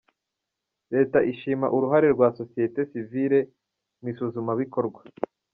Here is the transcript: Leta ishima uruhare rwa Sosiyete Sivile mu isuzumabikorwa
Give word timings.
Leta 0.93 1.17
ishima 1.31 1.65
uruhare 1.75 2.07
rwa 2.15 2.27
Sosiyete 2.39 2.79
Sivile 2.89 3.39
mu 3.99 4.05
isuzumabikorwa 4.11 5.01